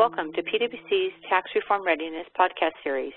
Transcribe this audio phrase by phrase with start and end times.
[0.00, 3.12] Welcome to PwC's Tax Reform Readiness podcast series.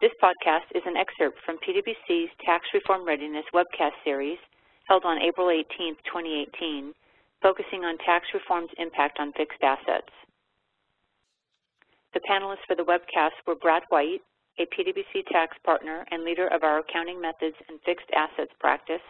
[0.00, 4.38] This podcast is an excerpt from PwC's Tax Reform Readiness webcast series
[4.88, 6.94] held on April 18, 2018,
[7.42, 10.08] focusing on tax reform's impact on fixed assets.
[12.14, 14.24] The panelists for the webcast were Brad White,
[14.58, 19.04] a PwC tax partner and leader of our accounting methods and fixed assets practice,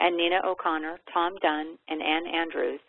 [0.00, 2.80] and Nina O'Connor, Tom Dunn, and Ann Andrews,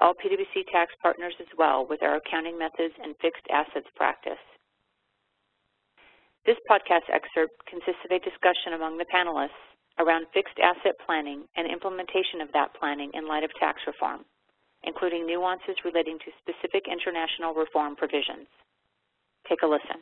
[0.00, 4.40] all PwC tax partners as well with our accounting methods and fixed assets practice.
[6.46, 9.58] This podcast excerpt consists of a discussion among the panelists
[9.98, 14.24] around fixed asset planning and implementation of that planning in light of tax reform,
[14.84, 18.46] including nuances relating to specific international reform provisions.
[19.48, 20.00] Take a listen.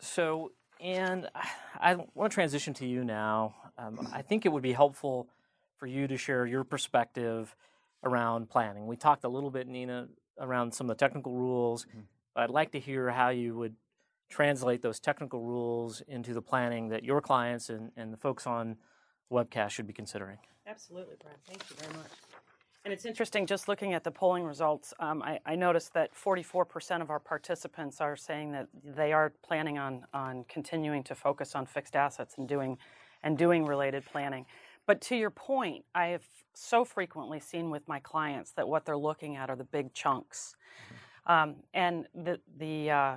[0.00, 1.28] So, and
[1.80, 3.54] I want to transition to you now.
[3.76, 5.26] Um, I think it would be helpful
[5.78, 7.54] for you to share your perspective
[8.04, 8.86] around planning.
[8.86, 10.08] We talked a little bit, Nina,
[10.38, 11.84] around some of the technical rules.
[11.86, 12.00] Mm-hmm.
[12.34, 13.74] But I'd like to hear how you would
[14.30, 18.76] translate those technical rules into the planning that your clients and, and the folks on
[19.30, 20.38] the webcast should be considering.
[20.66, 21.36] Absolutely, Brad.
[21.46, 22.10] Thank you very much.
[22.84, 27.02] And it's interesting, just looking at the polling results, um, I, I, noticed that 44%
[27.02, 31.66] of our participants are saying that they are planning on, on continuing to focus on
[31.66, 32.78] fixed assets and doing,
[33.22, 34.46] and doing related planning.
[34.88, 38.96] But to your point, I have so frequently seen with my clients that what they're
[38.96, 40.56] looking at are the big chunks.
[41.26, 41.32] Mm-hmm.
[41.32, 43.16] Um, and the, the, uh,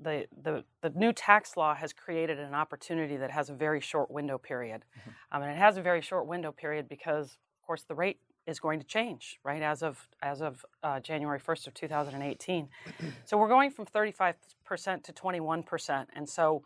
[0.00, 4.08] the, the, the new tax law has created an opportunity that has a very short
[4.08, 4.84] window period.
[4.96, 5.10] Mm-hmm.
[5.32, 8.60] Um, and it has a very short window period because, of course, the rate is
[8.60, 12.68] going to change, right, as of, as of uh, January 1st of 2018.
[13.24, 14.36] so we're going from 35%
[15.02, 16.06] to 21%.
[16.14, 16.62] And so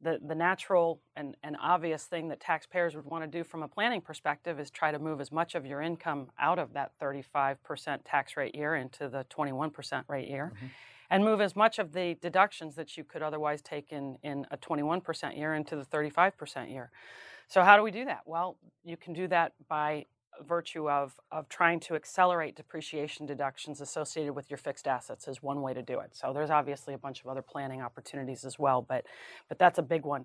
[0.00, 3.68] the, the natural and, and obvious thing that taxpayers would want to do from a
[3.68, 7.56] planning perspective is try to move as much of your income out of that 35%
[8.04, 10.52] tax rate year into the 21% rate year.
[10.54, 10.66] Mm-hmm
[11.10, 14.56] and move as much of the deductions that you could otherwise take in, in a
[14.56, 16.90] 21% year into the 35% year.
[17.48, 18.20] So, how do we do that?
[18.26, 20.04] Well, you can do that by
[20.46, 25.62] virtue of, of trying to accelerate depreciation deductions associated with your fixed assets is one
[25.62, 26.10] way to do it.
[26.14, 29.04] So there's obviously a bunch of other planning opportunities as well, but,
[29.48, 30.24] but that's a big one.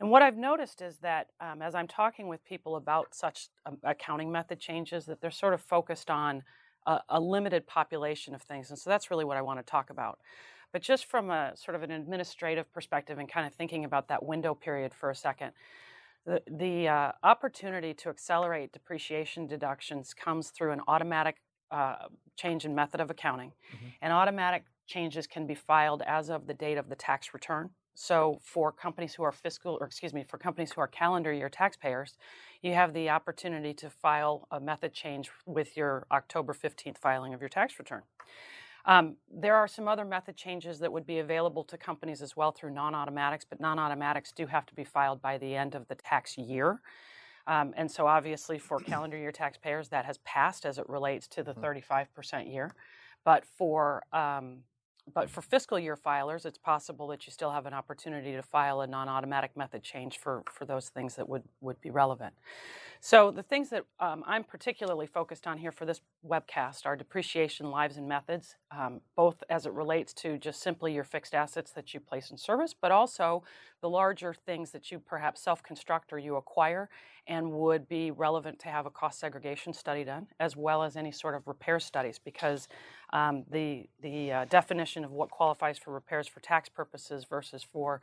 [0.00, 3.78] And what I've noticed is that um, as I'm talking with people about such um,
[3.84, 6.42] accounting method changes, that they're sort of focused on
[6.86, 8.70] a, a limited population of things.
[8.70, 10.18] And so that's really what I want to talk about.
[10.72, 14.24] But just from a sort of an administrative perspective and kind of thinking about that
[14.24, 15.52] window period for a second,
[16.26, 21.36] the, the uh, opportunity to accelerate depreciation deductions comes through an automatic
[21.70, 22.06] uh,
[22.36, 23.50] change in method of accounting.
[23.74, 23.86] Mm-hmm.
[24.02, 27.70] And automatic changes can be filed as of the date of the tax return.
[27.94, 31.50] So for companies who are fiscal, or excuse me, for companies who are calendar year
[31.50, 32.16] taxpayers,
[32.62, 37.40] you have the opportunity to file a method change with your October 15th filing of
[37.40, 38.02] your tax return.
[38.84, 42.50] Um, there are some other method changes that would be available to companies as well
[42.50, 46.36] through non-automatics, but non-automatics do have to be filed by the end of the tax
[46.36, 46.80] year.
[47.46, 51.42] Um, and so obviously for calendar year taxpayers, that has passed as it relates to
[51.42, 52.50] the 35% mm-hmm.
[52.50, 52.74] year.
[53.24, 54.58] But for um,
[55.12, 58.80] but for fiscal year filers, it's possible that you still have an opportunity to file
[58.82, 62.34] a non-automatic method change for, for those things that would, would be relevant.
[63.04, 67.68] So the things that um, I'm particularly focused on here for this webcast are depreciation
[67.68, 71.92] lives and methods, um, both as it relates to just simply your fixed assets that
[71.92, 73.42] you place in service, but also
[73.80, 76.88] the larger things that you perhaps self-construct or you acquire
[77.26, 81.10] and would be relevant to have a cost segregation study done, as well as any
[81.10, 82.68] sort of repair studies, because
[83.12, 88.00] um, the, the uh, definition of what qualifies for repairs for tax purposes versus for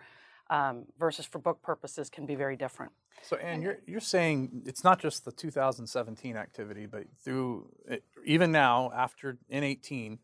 [0.49, 2.91] um, versus for book purposes can be very different.
[3.21, 8.51] So, and you're you're saying it's not just the 2017 activity, but through it, even
[8.51, 10.17] now after N18,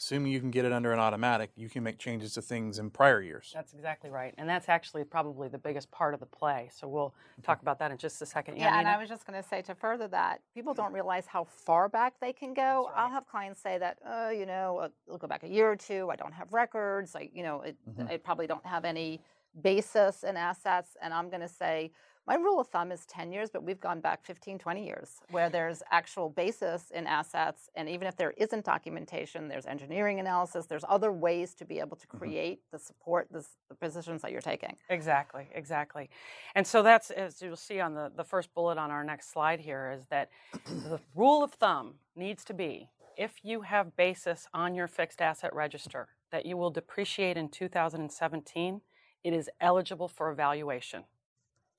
[0.00, 2.88] assuming you can get it under an automatic, you can make changes to things in
[2.88, 3.52] prior years.
[3.54, 6.70] That's exactly right, and that's actually probably the biggest part of the play.
[6.74, 8.56] So we'll talk about that in just a second.
[8.56, 11.26] Yeah, yeah and I was just going to say to further that, people don't realize
[11.26, 12.88] how far back they can go.
[12.88, 13.02] Right.
[13.02, 15.76] I'll have clients say that, oh, you know, uh, we'll go back a year or
[15.76, 16.08] two.
[16.10, 17.14] I don't have records.
[17.14, 18.10] I, you know, it, mm-hmm.
[18.10, 19.20] I probably don't have any
[19.60, 20.96] basis in assets.
[21.02, 21.92] And I'm going to say,
[22.26, 25.50] my rule of thumb is 10 years, but we've gone back 15, 20 years where
[25.50, 27.70] there's actual basis in assets.
[27.74, 31.96] And even if there isn't documentation, there's engineering analysis, there's other ways to be able
[31.96, 32.18] to mm-hmm.
[32.18, 32.76] create mm-hmm.
[32.76, 34.76] the support, the, the, positions that you're taking.
[34.90, 36.10] Exactly, exactly.
[36.54, 39.60] And so that's, as you'll see on the, the first bullet on our next slide
[39.60, 40.30] here, is that
[40.66, 45.54] the rule of thumb needs to be if you have basis on your fixed asset
[45.54, 48.80] register that you will depreciate in 2017
[49.22, 51.04] it is eligible for evaluation.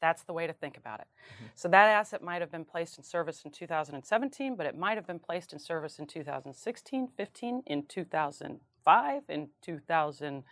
[0.01, 1.07] That's the way to think about it.
[1.07, 1.45] Mm-hmm.
[1.55, 5.07] So that asset might have been placed in service in 2017, but it might have
[5.07, 10.43] been placed in service in 2016, 15, in 2005, in 2000.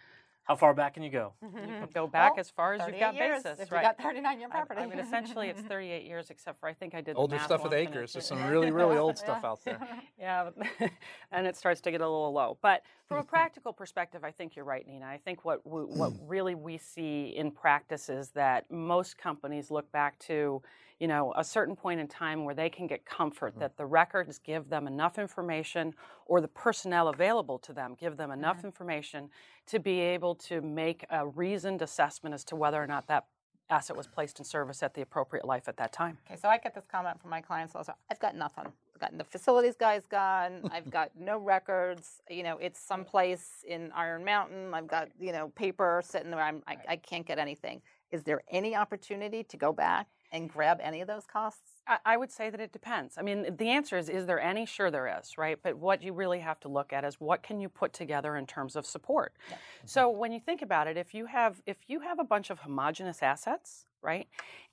[0.50, 1.34] How far back can you go?
[1.46, 1.92] Mm-hmm.
[1.94, 3.60] go back well, as far as you've got years, basis.
[3.60, 3.84] If right.
[3.84, 4.82] you got 39 year property.
[4.82, 7.64] I, I, mean, essentially, it's 38 years, except for I think I did older stuff
[7.64, 8.14] with ACRS.
[8.14, 9.80] There's some really, really old stuff out there.
[10.20, 10.50] yeah,
[11.32, 12.58] and it starts to get a little low.
[12.64, 15.06] But from a practical perspective, I think you're right, Nina.
[15.06, 19.92] I think what we, what really we see in practice is that most companies look
[19.92, 20.64] back to
[21.00, 23.62] you know, a certain point in time where they can get comfort mm-hmm.
[23.62, 25.94] that the records give them enough information
[26.26, 28.68] or the personnel available to them give them enough mm-hmm.
[28.68, 29.30] information
[29.70, 33.26] to be able to make a reasoned assessment as to whether or not that
[33.70, 36.18] asset was placed in service at the appropriate life at that time.
[36.26, 37.94] Okay, so I get this comment from my clients also.
[38.10, 38.66] I've got nothing.
[38.66, 40.68] I've gotten the facilities guy's gone.
[40.72, 42.22] I've got no records.
[42.30, 44.74] You know, it's someplace in Iron Mountain.
[44.74, 46.42] I've got you know paper sitting there.
[46.42, 47.82] I'm, I, I can't get anything.
[48.12, 51.82] Is there any opportunity to go back and grab any of those costs?
[52.06, 53.18] I would say that it depends.
[53.18, 54.66] I mean, the answer is, is there any?
[54.68, 55.58] Sure, there is, right?
[55.62, 58.46] But what you really have to look at is what can you put together in
[58.46, 59.34] terms of support.
[59.50, 59.58] Yeah.
[59.86, 62.60] So when you think about it, if you have if you have a bunch of
[62.60, 64.28] homogenous assets, right,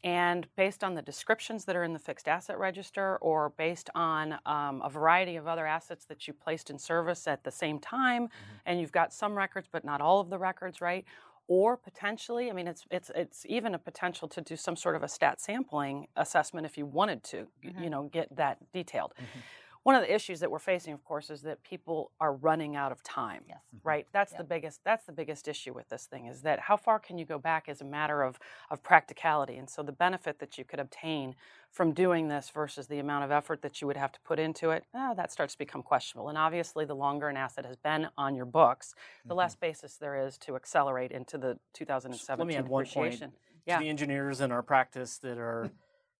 [0.04, 4.38] and based on the descriptions that are in the fixed asset register, or based on
[4.46, 8.24] um, a variety of other assets that you placed in service at the same time,
[8.24, 8.56] mm-hmm.
[8.66, 11.04] and you've got some records but not all of the records, right?
[11.48, 15.02] Or potentially, I mean, it's it's it's even a potential to do some sort of
[15.02, 17.82] a stat sampling assessment if you wanted to, mm-hmm.
[17.82, 19.12] you know, get that detailed.
[19.14, 19.38] Mm-hmm.
[19.86, 22.90] One of the issues that we're facing, of course, is that people are running out
[22.90, 23.44] of time.
[23.48, 23.58] Yes.
[23.68, 23.88] Mm-hmm.
[23.88, 24.06] Right.
[24.12, 24.38] That's yep.
[24.38, 24.80] the biggest.
[24.82, 27.68] That's the biggest issue with this thing is that how far can you go back
[27.68, 31.36] as a matter of of practicality, and so the benefit that you could obtain
[31.70, 34.70] from doing this versus the amount of effort that you would have to put into
[34.70, 36.30] it, oh, that starts to become questionable.
[36.30, 38.92] And obviously, the longer an asset has been on your books,
[39.22, 39.38] the mm-hmm.
[39.38, 43.22] less basis there is to accelerate into the 2017 Let me add one point
[43.66, 43.76] yeah.
[43.76, 45.70] to the engineers in our practice that are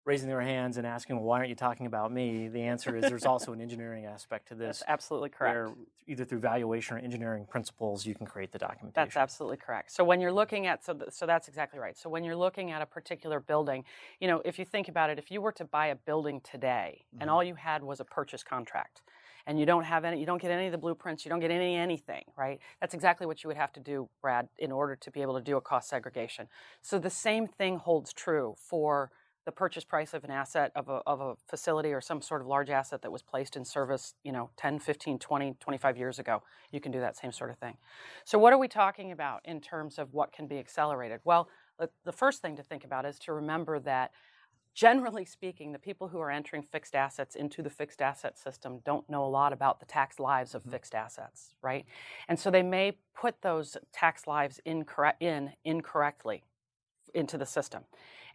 [0.06, 2.46] raising their hands and asking, well, why aren't you talking about me?
[2.46, 4.78] The answer is there's also an engineering aspect to this.
[4.78, 5.56] That's absolutely correct.
[5.56, 5.74] Where
[6.06, 8.92] either through valuation or engineering principles, you can create the documentation.
[8.94, 9.90] That's absolutely correct.
[9.90, 11.98] So when you're looking at, so, th- so that's exactly right.
[11.98, 13.84] So when you're looking at a particular building,
[14.20, 17.04] you know, if you think about it, if you were to buy a building today
[17.12, 17.22] mm-hmm.
[17.22, 19.02] and all you had was a purchase contract,
[19.48, 21.52] and you don't have any you don't get any of the blueprints you don't get
[21.52, 25.08] any anything right that's exactly what you would have to do brad in order to
[25.08, 26.48] be able to do a cost segregation
[26.82, 29.12] so the same thing holds true for
[29.46, 32.48] the purchase price of an asset of a, of a facility or some sort of
[32.48, 36.42] large asset that was placed in service you know 10 15 20 25 years ago
[36.72, 37.76] you can do that same sort of thing.
[38.24, 41.20] So what are we talking about in terms of what can be accelerated?
[41.24, 41.48] Well
[42.04, 44.10] the first thing to think about is to remember that
[44.74, 49.08] generally speaking the people who are entering fixed assets into the fixed asset system don't
[49.08, 50.72] know a lot about the tax lives of mm-hmm.
[50.72, 51.84] fixed assets right?
[52.28, 56.42] And so they may put those tax lives incorrect, in incorrectly
[57.16, 57.82] into the system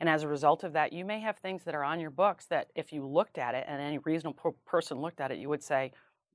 [0.02, 2.48] and as a result of that, you may have things that are on your books
[2.48, 5.62] that if you looked at it and any reasonable person looked at it, you would
[5.62, 5.92] say,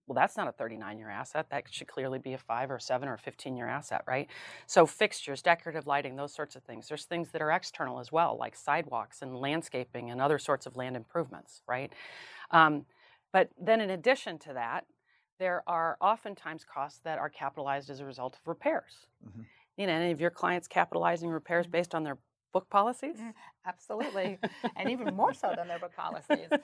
[0.06, 1.46] well, that's not a 39 year asset.
[1.50, 4.28] That should clearly be a five or seven or 15 year asset, right?
[4.68, 6.86] So, fixtures, decorative lighting, those sorts of things.
[6.86, 10.76] There's things that are external as well, like sidewalks and landscaping and other sorts of
[10.76, 11.92] land improvements, right?
[12.52, 12.86] Um,
[13.32, 14.86] but then, in addition to that,
[15.40, 19.08] there are oftentimes costs that are capitalized as a result of repairs.
[19.26, 19.42] Mm-hmm.
[19.76, 21.72] You know, any of your clients capitalizing repairs mm-hmm.
[21.72, 22.18] based on their
[22.56, 23.16] book policies?
[23.20, 23.34] Mm,
[23.66, 24.38] absolutely,
[24.76, 26.48] and even more so than their book policies.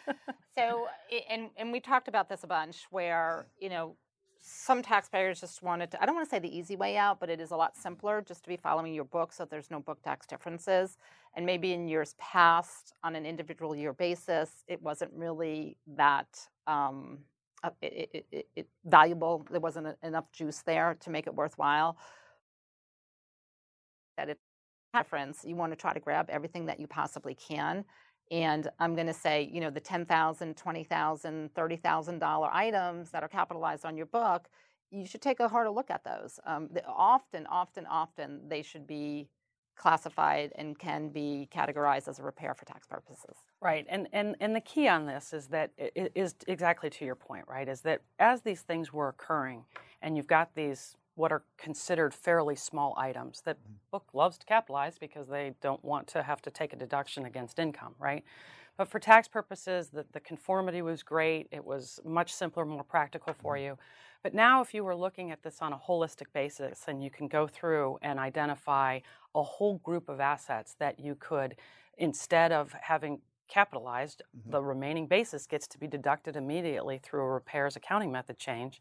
[0.55, 0.87] So,
[1.31, 3.97] and and we talked about this a bunch, where you know
[4.43, 6.03] some taxpayers just wanted to.
[6.03, 8.21] I don't want to say the easy way out, but it is a lot simpler
[8.21, 10.99] just to be following your book, so there's no book tax differences.
[11.35, 16.29] And maybe in years past, on an individual year basis, it wasn't really that.
[16.67, 17.19] Um,
[17.65, 19.47] uh, it, it, it, valuable.
[19.51, 21.97] There wasn't enough juice there to make it worthwhile.
[24.19, 24.39] That it
[24.93, 27.85] preference, you want to try to grab everything that you possibly can.
[28.31, 33.85] And I'm going to say, you know, the $10,000, $20,000, $30,000 items that are capitalized
[33.85, 34.49] on your book,
[34.91, 36.39] you should take a harder look at those.
[36.47, 39.29] Um, often, often, often, they should be
[39.75, 43.37] classified and can be categorized as a repair for tax purposes.
[43.61, 47.47] Right, and and and the key on this is that is exactly to your point,
[47.49, 47.67] right?
[47.67, 49.65] Is that as these things were occurring,
[50.03, 53.75] and you've got these what are considered fairly small items that mm-hmm.
[53.91, 57.59] book loves to capitalize because they don't want to have to take a deduction against
[57.59, 58.25] income, right?
[58.77, 61.49] But for tax purposes, the, the conformity was great.
[61.51, 63.65] It was much simpler, more practical for mm-hmm.
[63.65, 63.79] you.
[64.23, 67.27] But now, if you were looking at this on a holistic basis and you can
[67.27, 69.01] go through and identify
[69.35, 71.57] a whole group of assets that you could,
[71.99, 74.53] instead of having capitalized, mm-hmm.
[74.53, 78.81] the remaining basis gets to be deducted immediately through a repairs accounting method change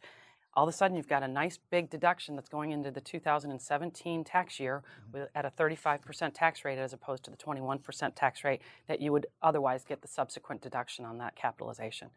[0.54, 4.24] all of a sudden you've got a nice big deduction that's going into the 2017
[4.24, 5.22] tax year mm-hmm.
[5.22, 9.12] with, at a 35% tax rate as opposed to the 21% tax rate that you
[9.12, 12.10] would otherwise get the subsequent deduction on that capitalization.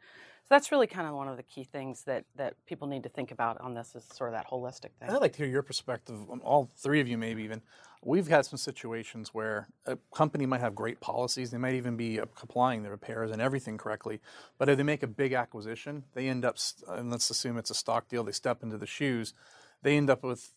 [0.44, 3.08] So that's really kind of one of the key things that, that people need to
[3.08, 5.08] think about on this is sort of that holistic thing.
[5.08, 7.62] I'd like to hear your perspective, on all three of you maybe even.
[8.02, 12.18] We've had some situations where a company might have great policies, they might even be
[12.18, 14.20] applying the repairs and everything correctly,
[14.58, 16.58] but if they make a big acquisition, they end up,
[16.88, 19.32] and let's assume it's a stock deal, they step into the shoes,
[19.80, 20.52] they end up with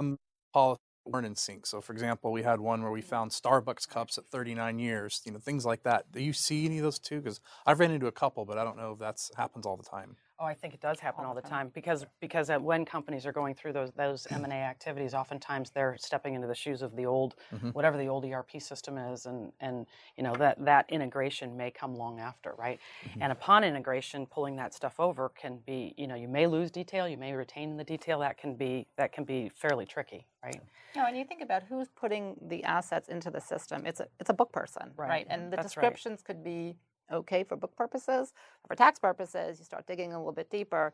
[0.00, 0.16] some
[0.52, 1.66] policy weren't in sync.
[1.66, 5.32] So, for example, we had one where we found Starbucks cups at 39 years, you
[5.32, 6.10] know, things like that.
[6.12, 7.20] Do you see any of those too?
[7.20, 9.82] Because I've ran into a couple, but I don't know if that happens all the
[9.82, 10.16] time.
[10.40, 11.50] Oh, I think it does happen all, all the time.
[11.50, 15.70] time, because because when companies are going through those those M and A activities, oftentimes
[15.70, 17.70] they're stepping into the shoes of the old mm-hmm.
[17.70, 21.96] whatever the old ERP system is, and and you know that that integration may come
[21.96, 22.78] long after, right?
[23.08, 23.22] Mm-hmm.
[23.22, 27.08] And upon integration, pulling that stuff over can be you know you may lose detail,
[27.08, 28.20] you may retain the detail.
[28.20, 30.60] That can be that can be fairly tricky, right?
[30.94, 33.86] Know, and you think about who's putting the assets into the system.
[33.86, 35.08] It's a it's a book person, right?
[35.08, 35.26] right?
[35.28, 36.24] And the That's descriptions right.
[36.24, 36.76] could be
[37.12, 38.32] okay for book purposes.
[38.66, 40.92] For tax purposes, you start digging a little bit deeper.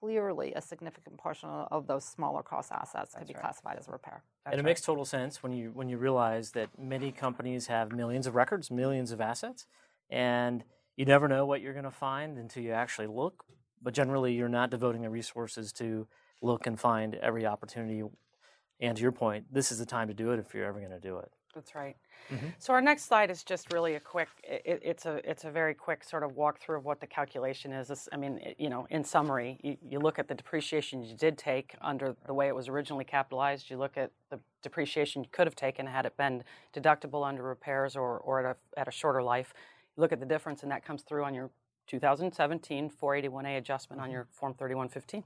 [0.00, 3.40] Clearly, a significant portion of those smaller cost assets That's could be right.
[3.40, 4.22] classified as a repair.
[4.44, 4.70] That's and it right.
[4.70, 8.70] makes total sense when you when you realize that many companies have millions of records,
[8.70, 9.66] millions of assets,
[10.10, 10.64] and
[10.96, 13.44] you never know what you're going to find until you actually look.
[13.82, 16.06] But generally, you're not devoting the resources to
[16.40, 18.02] look and find every opportunity.
[18.80, 20.90] And to your point, this is the time to do it if you're ever going
[20.90, 21.30] to do it.
[21.54, 21.96] That's right.
[22.32, 22.46] Mm-hmm.
[22.58, 24.28] So our next slide is just really a quick.
[24.42, 27.88] It, it's a it's a very quick sort of walkthrough of what the calculation is.
[27.88, 31.16] This, I mean, it, you know, in summary, you, you, look at the depreciation you
[31.16, 33.70] did take under the way it was originally capitalized.
[33.70, 36.42] You look at the depreciation you could have taken had it been
[36.74, 39.54] deductible under repairs or or at a at a shorter life.
[39.96, 41.50] You look at the difference, and that comes through on your
[41.86, 44.04] 2017 481A adjustment mm-hmm.
[44.04, 45.24] on your Form 3115.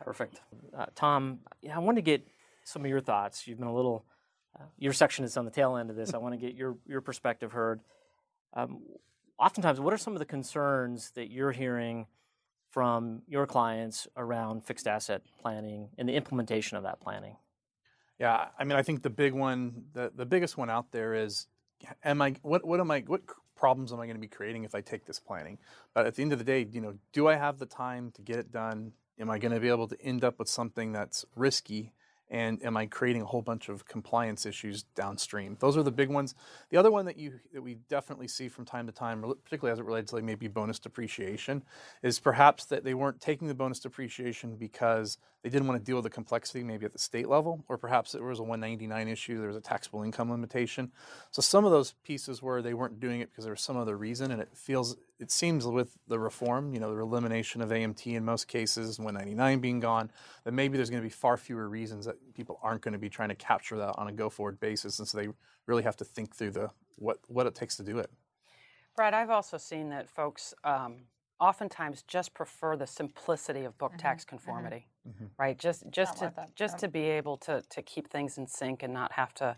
[0.00, 0.40] Perfect,
[0.76, 1.40] uh, Tom.
[1.72, 2.26] I want to get
[2.62, 3.46] some of your thoughts.
[3.46, 4.04] You've been a little
[4.78, 6.14] your section is on the tail end of this.
[6.14, 7.80] I want to get your, your perspective heard.
[8.54, 8.82] Um,
[9.38, 12.06] oftentimes, what are some of the concerns that you're hearing
[12.70, 17.36] from your clients around fixed asset planning and the implementation of that planning?
[18.18, 21.46] Yeah, I mean, I think the big one, the, the biggest one out there is,
[22.02, 23.22] am I what what am I what
[23.54, 25.58] problems am I going to be creating if I take this planning?
[25.94, 28.22] But at the end of the day, you know, do I have the time to
[28.22, 28.92] get it done?
[29.20, 31.92] Am I going to be able to end up with something that's risky
[32.30, 35.56] and am I creating a whole bunch of compliance issues downstream?
[35.60, 36.34] Those are the big ones.
[36.70, 39.78] The other one that you that we definitely see from time to time, particularly as
[39.78, 41.62] it relates to like maybe bonus depreciation,
[42.02, 45.96] is perhaps that they weren't taking the bonus depreciation because they didn't want to deal
[45.96, 49.38] with the complexity maybe at the state level, or perhaps it was a 199 issue,
[49.38, 50.90] there was a taxable income limitation.
[51.30, 53.96] So some of those pieces where they weren't doing it because there was some other
[53.96, 58.06] reason, and it feels it seems with the reform, you know, the elimination of AMT
[58.06, 60.10] in most cases, 199 being gone,
[60.44, 63.08] that maybe there's going to be far fewer reasons that people aren't going to be
[63.08, 65.28] trying to capture that on a go-forward basis, and so they
[65.66, 68.10] really have to think through the what what it takes to do it.
[68.96, 71.04] Brad, I've also seen that folks um,
[71.40, 73.98] oftentimes just prefer the simplicity of book mm-hmm.
[73.98, 74.36] tax mm-hmm.
[74.36, 75.26] conformity, mm-hmm.
[75.38, 75.58] right?
[75.58, 76.78] Just just to just yeah.
[76.78, 79.56] to be able to to keep things in sync and not have to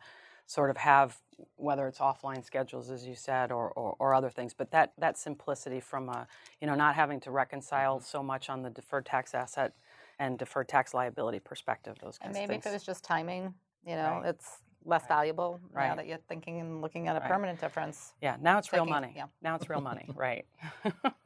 [0.51, 1.17] sort of have
[1.55, 5.17] whether it's offline schedules as you said or, or, or, other things but that that
[5.17, 6.27] simplicity from a
[6.61, 8.05] you know not having to reconcile mm-hmm.
[8.05, 9.73] so much on the deferred tax asset
[10.19, 12.67] and deferred tax liability perspective those kinds and maybe of things.
[12.67, 13.55] if it was just timing
[13.87, 14.31] you know right.
[14.31, 15.09] it's less right.
[15.09, 15.89] valuable right.
[15.89, 17.29] now that you're thinking and looking at a right.
[17.29, 19.27] permanent difference yeah now it's real money yeah.
[19.41, 20.47] now it's real money right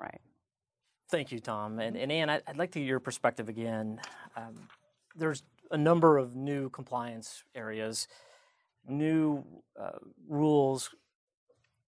[0.00, 0.20] right
[1.10, 4.00] thank you tom and, and ann i'd like to get your perspective again
[4.38, 4.54] um,
[5.14, 8.08] there's a number of new compliance areas
[8.88, 9.44] new
[9.80, 9.98] uh,
[10.28, 10.90] rules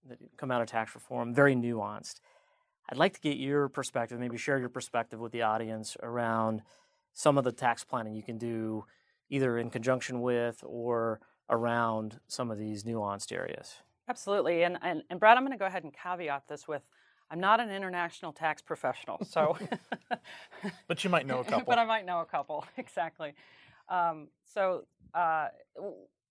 [0.07, 2.19] that come out of tax reform, very nuanced.
[2.89, 6.61] I'd like to get your perspective, maybe share your perspective with the audience around
[7.13, 8.85] some of the tax planning you can do
[9.29, 13.75] either in conjunction with or around some of these nuanced areas.
[14.07, 14.63] Absolutely.
[14.63, 16.83] And, and, and Brad, I'm going to go ahead and caveat this with
[17.29, 19.57] I'm not an international tax professional, so.
[20.87, 21.65] but you might know a couple.
[21.67, 23.33] but I might know a couple, exactly.
[23.89, 25.47] Um, so, uh,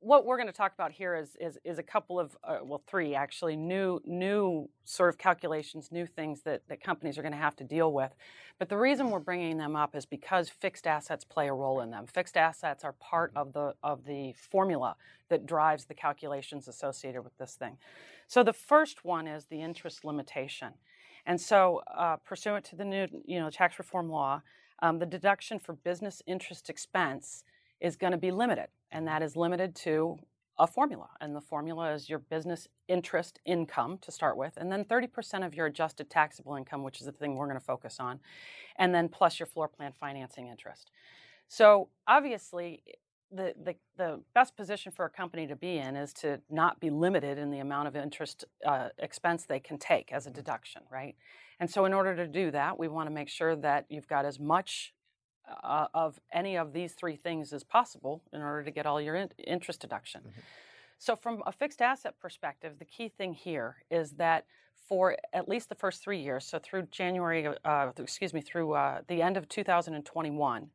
[0.00, 2.82] what we're going to talk about here is is, is a couple of uh, well
[2.86, 7.38] three actually new new sort of calculations new things that, that companies are going to
[7.38, 8.14] have to deal with.
[8.58, 11.90] But the reason we're bringing them up is because fixed assets play a role in
[11.90, 12.06] them.
[12.06, 14.96] Fixed assets are part of the of the formula
[15.28, 17.76] that drives the calculations associated with this thing.
[18.28, 20.74] So the first one is the interest limitation.
[21.24, 24.42] And so uh, pursuant to the new you know tax reform law
[24.80, 27.44] um, the deduction for business interest expense
[27.80, 30.18] is going to be limited, and that is limited to
[30.58, 34.84] a formula, and the formula is your business interest income to start with, and then
[34.84, 38.20] 30% of your adjusted taxable income, which is the thing we're going to focus on,
[38.76, 40.90] and then plus your floor plan financing interest.
[41.48, 42.82] So obviously,
[43.30, 46.90] the, the, the best position for a company to be in is to not be
[46.90, 51.16] limited in the amount of interest uh, expense they can take as a deduction, right?
[51.58, 54.24] And so, in order to do that, we want to make sure that you've got
[54.24, 54.94] as much
[55.62, 59.14] uh, of any of these three things is possible in order to get all your
[59.14, 60.22] in- interest deduction.
[60.22, 60.40] Mm-hmm.
[60.98, 64.46] So, from a fixed asset perspective, the key thing here is that
[64.88, 69.00] for at least the first three years, so through January, uh, excuse me, through uh,
[69.08, 70.70] the end of 2021,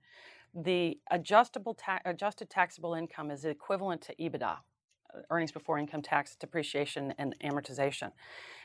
[0.53, 4.57] the adjustable ta- adjusted taxable income is equivalent to EBITDA,
[5.29, 8.11] earnings before income tax, depreciation, and amortization.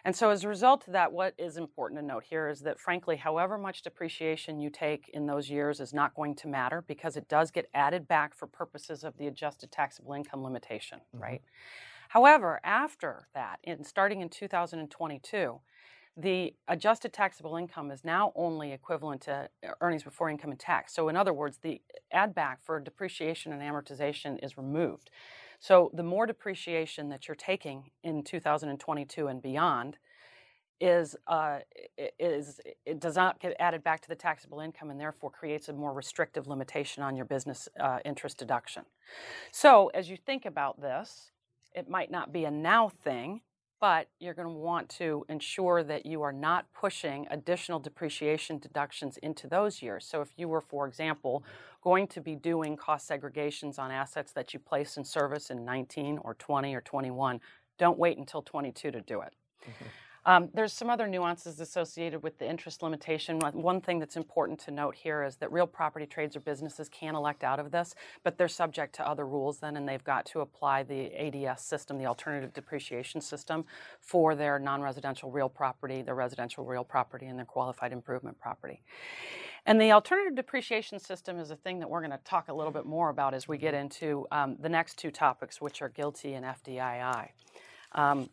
[0.04, 2.78] And so, as a result of that, what is important to note here is that,
[2.78, 7.16] frankly, however much depreciation you take in those years is not going to matter because
[7.16, 11.22] it does get added back for purposes of the adjusted taxable income limitation, mm-hmm.
[11.22, 11.42] right?
[12.08, 15.60] However, after that, in, starting in 2022,
[16.16, 19.50] the adjusted taxable income is now only equivalent to
[19.80, 20.94] earnings before income and tax.
[20.94, 25.10] So, in other words, the add back for depreciation and amortization is removed.
[25.60, 29.98] So the more depreciation that you're taking in 2022 and beyond
[30.80, 31.60] is uh,
[32.18, 35.72] is it does not get added back to the taxable income and therefore creates a
[35.72, 38.84] more restrictive limitation on your business uh, interest deduction.
[39.52, 41.30] So as you think about this,
[41.74, 43.40] it might not be a now thing,
[43.80, 49.18] but you're going to want to ensure that you are not pushing additional depreciation deductions
[49.18, 50.06] into those years.
[50.06, 51.44] So if you were, for example,
[51.86, 56.18] going to be doing cost segregations on assets that you place in service in 19
[56.24, 57.40] or 20 or 21.
[57.78, 59.32] Don't wait until 22 to do it.
[59.62, 59.84] Mm-hmm.
[60.24, 63.38] Um, there's some other nuances associated with the interest limitation.
[63.38, 67.14] One thing that's important to note here is that real property trades or businesses can
[67.14, 70.40] elect out of this, but they're subject to other rules then, and they've got to
[70.40, 73.64] apply the ADS system, the alternative depreciation system,
[74.00, 78.82] for their non residential real property, their residential real property, and their qualified improvement property.
[79.66, 82.72] And the alternative depreciation system is a thing that we're going to talk a little
[82.72, 83.82] bit more about as we get mm-hmm.
[83.82, 87.30] into um, the next two topics, which are GILTI and FDII.
[87.92, 88.30] Um,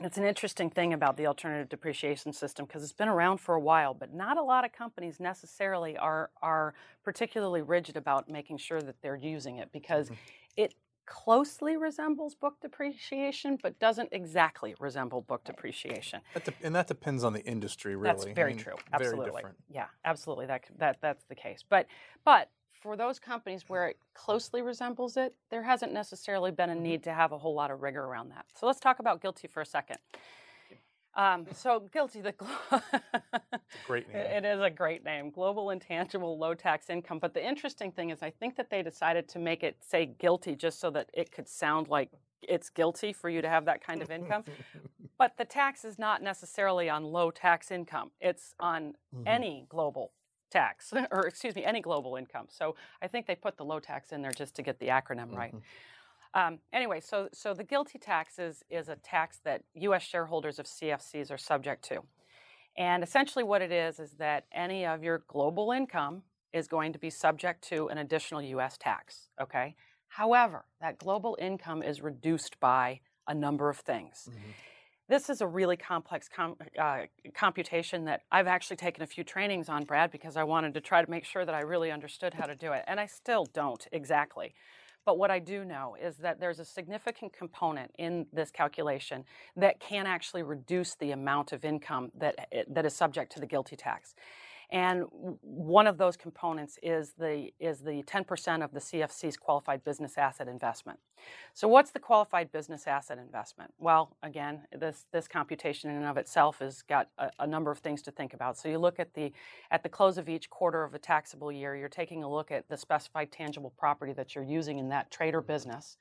[0.00, 3.60] it's an interesting thing about the alternative depreciation system because it's been around for a
[3.60, 8.82] while, but not a lot of companies necessarily are are particularly rigid about making sure
[8.82, 10.14] that they're using it because mm-hmm.
[10.56, 10.74] it
[11.06, 16.20] closely resembles book depreciation, but doesn't exactly resemble book depreciation.
[16.34, 18.14] That de- and that depends on the industry, really.
[18.14, 18.74] That's very I mean, true.
[18.92, 19.42] Absolutely.
[19.42, 20.46] Very yeah, absolutely.
[20.46, 21.64] That that that's the case.
[21.68, 21.86] But
[22.24, 26.82] but for those companies where it closely resembles it, there hasn't necessarily been a mm-hmm.
[26.82, 28.44] need to have a whole lot of rigor around that.
[28.54, 29.98] So let's talk about GILTI for a second.
[31.16, 32.34] Um, so GILTI the
[33.86, 34.26] great name.
[34.34, 37.20] It is a great name, Global Intangible Low Tax Income.
[37.20, 40.56] But the interesting thing is, I think that they decided to make it say guilty
[40.56, 42.10] just so that it could sound like
[42.42, 44.44] it's guilty for you to have that kind of income.
[45.18, 49.22] but the tax is not necessarily on low tax income; it's on mm-hmm.
[49.26, 50.12] any global
[50.50, 52.46] tax, or excuse me, any global income.
[52.48, 55.28] So I think they put the low tax in there just to get the acronym
[55.28, 55.36] mm-hmm.
[55.36, 55.54] right.
[56.34, 60.02] Um, anyway, so so the GILTI tax is is a tax that U.S.
[60.02, 62.00] shareholders of CFCs are subject to,
[62.76, 66.98] and essentially what it is is that any of your global income is going to
[66.98, 68.76] be subject to an additional U.S.
[68.78, 69.28] tax.
[69.40, 69.76] Okay.
[70.08, 74.28] However, that global income is reduced by a number of things.
[74.30, 74.50] Mm-hmm.
[75.08, 77.02] This is a really complex com- uh,
[77.34, 81.04] computation that I've actually taken a few trainings on, Brad, because I wanted to try
[81.04, 82.84] to make sure that I really understood how to do it.
[82.86, 84.54] And I still don't exactly.
[85.04, 89.24] But what I do know is that there's a significant component in this calculation
[89.56, 93.46] that can actually reduce the amount of income that, eh, that is subject to the
[93.46, 94.14] GILTI tax.
[94.70, 100.18] And one of those components is the is the 10% of the CFC's qualified business
[100.18, 100.98] asset investment.
[101.52, 103.72] So what's the qualified business asset investment?
[103.78, 107.78] Well, again, this this computation in and of itself has got a, a number of
[107.78, 108.56] things to think about.
[108.58, 109.32] So you look at the
[109.70, 112.68] at the close of each quarter of a taxable year, you're taking a look at
[112.68, 115.96] the specified tangible property that you're using in that trade or business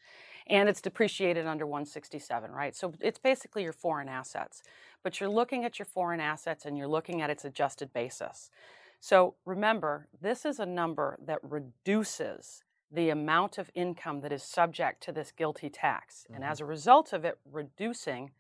[0.48, 2.76] and it's depreciated under 167, right?
[2.76, 4.64] So it's basically your foreign assets.
[5.04, 8.50] But you're looking at your foreign assets and you're looking at its adjusted basis.
[9.00, 15.02] So remember, this is a number that reduces the amount of income that is subject
[15.04, 16.24] to this GILTI tax.
[16.24, 16.36] Mm-hmm.
[16.36, 18.32] And as a result of it reducing,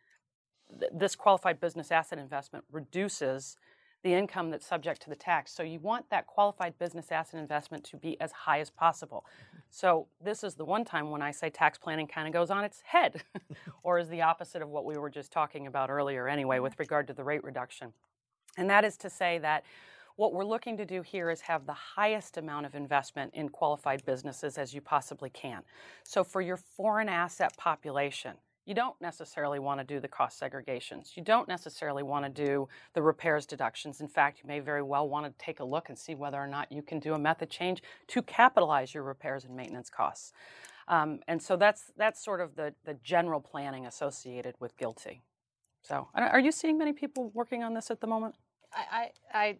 [0.69, 3.57] th- this qualified business asset investment reduces
[4.03, 5.53] the income that's subject to the tax.
[5.53, 9.25] So you want that qualified business asset investment to be as high as possible.
[9.25, 9.59] Mm-hmm.
[9.71, 12.63] So this is the one time when I say tax planning kind of goes on
[12.63, 13.23] its head,
[13.83, 16.63] or is the opposite of what we were just talking about earlier anyway mm-hmm.
[16.63, 17.93] with regard to the rate reduction.
[18.57, 19.63] And that is to say that
[20.15, 24.05] what we're looking to do here is have the highest amount of investment in qualified
[24.05, 25.63] businesses as you possibly can.
[26.03, 28.33] So for your foreign asset population,
[28.65, 31.17] you don't necessarily want to do the cost segregations.
[31.17, 33.99] You don't necessarily want to do the repairs deductions.
[33.99, 36.47] In fact, you may very well want to take a look and see whether or
[36.47, 40.31] not you can do a method change to capitalize your repairs and maintenance costs.
[40.87, 45.21] Um, and so that's that's sort of the, the general planning associated with GILTI.
[45.81, 48.35] So, are you seeing many people working on this at the moment?
[48.73, 49.57] I, I, I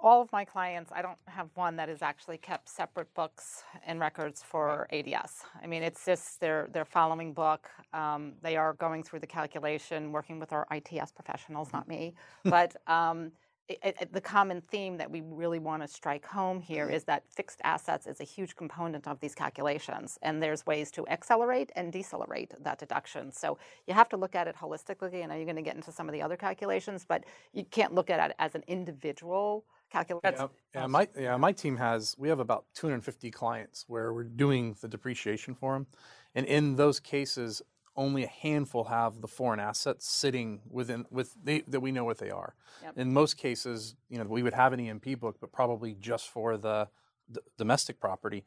[0.00, 3.98] all of my clients, I don't have one that has actually kept separate books and
[4.00, 5.44] records for ADS.
[5.62, 7.68] I mean, it's just they're they're following book.
[7.92, 12.14] Um, they are going through the calculation, working with our ITS professionals, not me.
[12.44, 13.32] But um,
[13.68, 16.94] it, it, the common theme that we really want to strike home here mm-hmm.
[16.94, 21.06] is that fixed assets is a huge component of these calculations, and there's ways to
[21.08, 23.32] accelerate and decelerate that deduction.
[23.32, 25.22] So you have to look at it holistically.
[25.22, 27.94] and know you're going to get into some of the other calculations, but you can't
[27.94, 30.48] look at it as an individual calculation.
[30.74, 34.76] Yeah, yeah, my yeah, my team has we have about 250 clients where we're doing
[34.80, 35.86] the depreciation for them,
[36.34, 37.62] and in those cases,
[37.96, 42.18] only a handful have the foreign assets sitting within with they, that we know what
[42.18, 42.54] they are.
[42.82, 42.98] Yep.
[42.98, 46.56] In most cases, you know, we would have an E&P book, but probably just for
[46.56, 46.88] the,
[47.28, 48.44] the domestic property.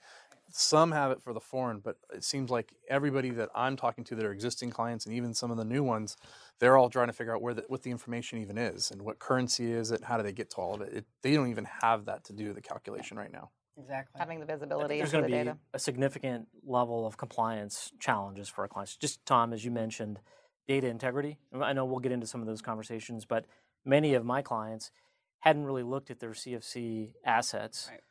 [0.49, 4.15] Some have it for the foreign, but it seems like everybody that I'm talking to
[4.15, 6.15] that are existing clients and even some of the new ones,
[6.59, 9.19] they're all trying to figure out where the, what the information even is and what
[9.19, 10.93] currency is it, how do they get to all of it.
[10.93, 13.49] it they don't even have that to do the calculation right now.
[13.77, 14.19] Exactly.
[14.19, 15.57] Having the visibility There's going to the be data.
[15.73, 18.95] a significant level of compliance challenges for our clients.
[18.95, 20.19] Just Tom, as you mentioned,
[20.67, 21.37] data integrity.
[21.53, 23.45] I know we'll get into some of those conversations, but
[23.85, 24.91] many of my clients
[25.39, 27.89] hadn't really looked at their CFC assets.
[27.91, 28.01] Right.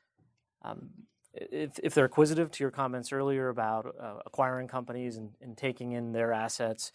[0.70, 0.90] Um,
[1.37, 5.92] if, if, they're acquisitive to your comments earlier about uh, acquiring companies and, and, taking
[5.92, 6.92] in their assets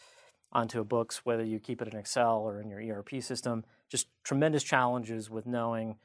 [0.52, 4.08] onto a books, whether you keep it in Excel or in your ERP system, just
[4.24, 5.98] tremendous challenges with knowing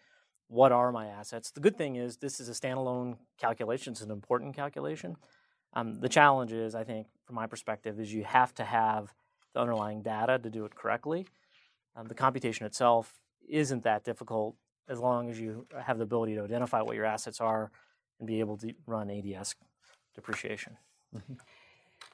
[0.49, 1.51] what are my assets.
[1.51, 3.93] The good thing is this is a standalone calculation.
[3.93, 5.17] It's an important calculation.
[5.73, 9.13] Um, the challenge is, I think, from my perspective, is you have to have
[9.55, 11.27] the underlying data to do it correctly.
[11.97, 14.57] Um, the computation itself isn't that difficult
[14.89, 17.71] as long as you have the ability to identify what your assets are
[18.19, 19.55] and be able to run ADS
[20.15, 20.77] depreciation.
[21.15, 21.35] Mm-hmm.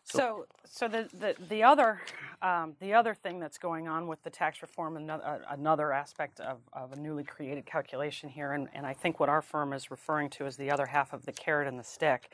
[0.05, 2.01] So, so the, the, the other
[2.43, 6.41] um, the other thing that's going on with the tax reform, another, uh, another aspect
[6.41, 9.93] of, of a newly created calculation here, and, and I think what our firm is
[9.93, 12.31] referring to as the other half of the carrot and the stick,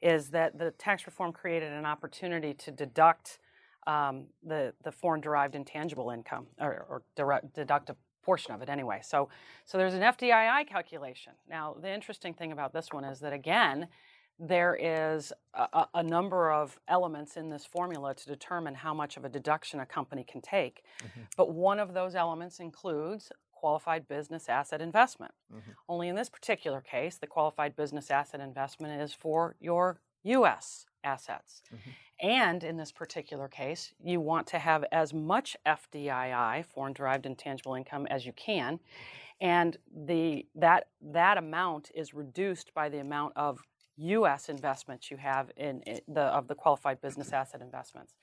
[0.00, 3.38] is that the tax reform created an opportunity to deduct
[3.86, 8.68] um, the the foreign derived intangible income or, or direct, deduct a portion of it
[8.68, 9.00] anyway.
[9.02, 9.28] So,
[9.64, 11.32] so there's an FDII calculation.
[11.48, 13.88] Now, the interesting thing about this one is that again
[14.40, 19.24] there is a, a, number of elements in this formula to determine how much of
[19.26, 20.82] a deduction a company can take.
[21.02, 21.20] Mm-hmm.
[21.36, 25.34] But one of those elements includes qualified business asset investment.
[25.52, 25.70] Mm-hmm.
[25.90, 30.86] Only in this particular case, the qualified business asset investment is for your U.S.
[31.04, 31.62] assets.
[31.66, 31.90] Mm-hmm.
[32.28, 37.74] And in this particular case, you want to have as much FDII, foreign derived intangible
[37.74, 38.80] income, as you can.
[39.40, 43.60] And the, that, that amount is reduced by the amount of
[43.96, 44.48] U.S.
[44.48, 48.14] investments you have in, in the of the qualified business asset investments.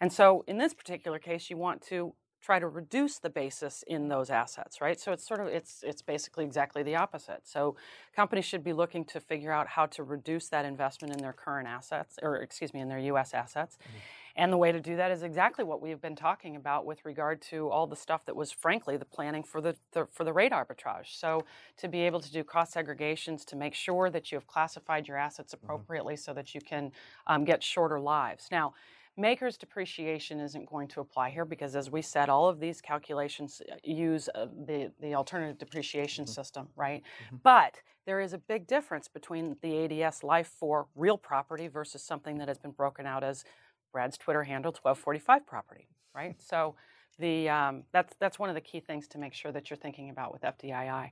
[0.00, 4.08] And so, in this particular case, you want to try to reduce the basis in
[4.08, 4.98] those assets, right?
[4.98, 7.42] So it's sort of it's it's basically exactly the opposite.
[7.44, 7.76] So
[8.14, 11.68] companies should be looking to figure out how to reduce that investment in their current
[11.68, 13.32] assets, or excuse me, in their U.S.
[13.32, 13.78] assets.
[13.80, 13.98] Mm-hmm.
[14.34, 17.42] And the way to do that is exactly what we've been talking about with regard
[17.42, 20.52] to all the stuff that was, frankly, the planning for the, the, for the rate
[20.52, 21.18] arbitrage.
[21.18, 21.44] So
[21.76, 25.18] to be able to do cost segregations to make sure that you have classified your
[25.18, 25.66] assets mm-hmm.
[25.66, 26.22] appropriately mm-hmm.
[26.22, 26.92] so that you can
[27.26, 28.48] um, get shorter lives.
[28.50, 28.74] Now.
[29.18, 33.60] MACRS depreciation isn't going to apply here because, as we said, all of these calculations
[33.70, 36.32] uh, use uh, the, the alternative depreciation mm-hmm.
[36.32, 37.02] system, right?
[37.26, 37.36] Mm-hmm.
[37.42, 42.38] But there is a big difference between the ADS life for real property versus something
[42.38, 43.44] that has been broken out as
[43.92, 46.34] Brad's Twitter handle 1245 property, right?
[46.40, 46.74] So
[47.22, 50.10] the um, that's that's one of the key things to make sure that you're thinking
[50.10, 51.10] about with FDII,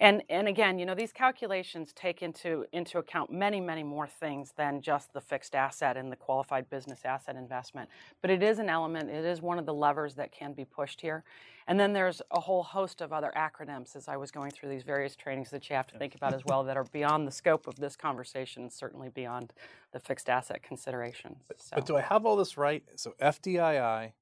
[0.00, 4.54] and and again, you know, these calculations take into into account many many more things
[4.56, 7.90] than just the fixed asset and the qualified business asset investment.
[8.22, 9.10] But it is an element.
[9.10, 11.24] It is one of the levers that can be pushed here,
[11.66, 14.84] and then there's a whole host of other acronyms as I was going through these
[14.84, 17.66] various trainings that you have to think about as well that are beyond the scope
[17.66, 19.52] of this conversation, and certainly beyond
[19.92, 21.38] the fixed asset considerations.
[21.56, 21.74] So.
[21.74, 22.84] But do I have all this right?
[22.94, 24.12] So FDII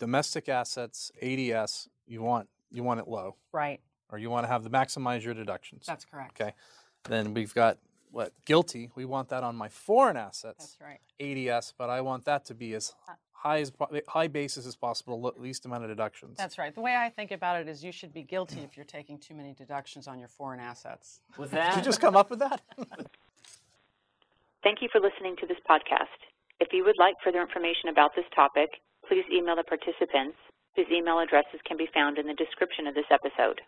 [0.00, 3.80] domestic assets, ADS, you want you want it low, right?
[4.10, 5.84] Or you want to have the maximize your deductions.
[5.86, 6.40] That's correct.
[6.40, 6.54] Okay.
[7.04, 7.78] Then we've got
[8.10, 8.90] what GILTI.
[8.96, 10.76] We want that on my foreign assets.
[10.80, 11.48] That's right.
[11.48, 13.72] ADS, but I want that to be as uh high as
[14.08, 16.36] high basis as possible, least amount of deductions.
[16.36, 16.74] That's right.
[16.74, 19.34] The way I think about it is you should be guilty if you're taking too
[19.34, 21.20] many deductions on your foreign assets.
[21.38, 22.60] With Did that, you just come up with that?
[24.62, 26.20] Thank you for listening to this podcast.
[26.60, 28.68] If you would like further information about this topic,
[29.10, 30.38] please email the participants,
[30.76, 33.60] whose email addresses can be found in the description of this episode.